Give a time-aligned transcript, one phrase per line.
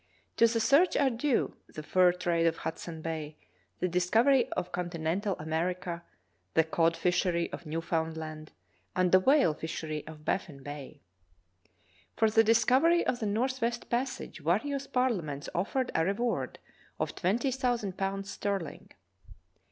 [0.37, 3.37] "To the search are due the fur trade of Hudson Bay,
[3.79, 6.01] the discovery of continental America,
[6.55, 8.51] the cod fishery of Newfoundland,
[8.95, 11.01] and the whale fishery of Baffin Bay.
[12.17, 16.57] For the discovery of the northwest passage various parliaments ofi^ered a reward
[16.99, 18.89] of twenty thousand pounds sterling.